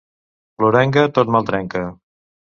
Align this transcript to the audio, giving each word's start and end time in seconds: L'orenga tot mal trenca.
L'orenga 0.63 1.03
tot 1.17 1.29
mal 1.35 1.45
trenca. 1.51 1.83